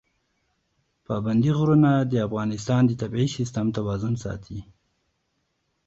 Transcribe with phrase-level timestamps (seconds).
[1.05, 4.59] پابندي غرونه د افغانستان د طبعي سیسټم توازن ساتي.